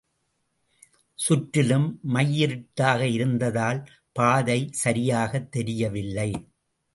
[1.15, 3.87] சுற்றிலும் மையிருட்டாக இருந்ததால்
[4.11, 6.47] பாதை சரியாய்த் தெரியவில்லை.